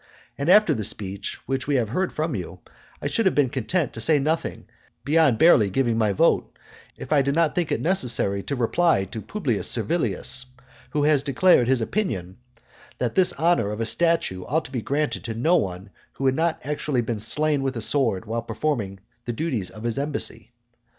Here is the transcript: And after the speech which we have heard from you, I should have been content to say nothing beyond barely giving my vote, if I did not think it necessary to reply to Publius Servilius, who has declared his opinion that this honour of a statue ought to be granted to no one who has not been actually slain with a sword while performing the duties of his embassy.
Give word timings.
And 0.35 0.49
after 0.49 0.73
the 0.73 0.83
speech 0.83 1.37
which 1.45 1.67
we 1.67 1.75
have 1.75 1.89
heard 1.89 2.11
from 2.11 2.33
you, 2.33 2.61
I 3.03 3.05
should 3.05 3.27
have 3.27 3.35
been 3.35 3.51
content 3.51 3.93
to 3.93 4.01
say 4.01 4.17
nothing 4.17 4.65
beyond 5.05 5.37
barely 5.37 5.69
giving 5.69 5.95
my 5.95 6.11
vote, 6.11 6.51
if 6.97 7.13
I 7.13 7.21
did 7.21 7.35
not 7.35 7.53
think 7.53 7.71
it 7.71 7.79
necessary 7.79 8.41
to 8.41 8.55
reply 8.55 9.05
to 9.05 9.21
Publius 9.21 9.69
Servilius, 9.69 10.47
who 10.89 11.03
has 11.03 11.21
declared 11.21 11.67
his 11.67 11.81
opinion 11.81 12.37
that 12.97 13.13
this 13.13 13.31
honour 13.37 13.69
of 13.71 13.79
a 13.79 13.85
statue 13.85 14.43
ought 14.45 14.65
to 14.65 14.71
be 14.71 14.81
granted 14.81 15.23
to 15.25 15.35
no 15.35 15.55
one 15.55 15.91
who 16.13 16.25
has 16.25 16.33
not 16.33 16.59
been 16.63 16.71
actually 16.71 17.19
slain 17.19 17.61
with 17.61 17.77
a 17.77 17.81
sword 17.81 18.25
while 18.25 18.41
performing 18.41 19.01
the 19.25 19.33
duties 19.33 19.69
of 19.69 19.83
his 19.83 19.99
embassy. 19.99 20.51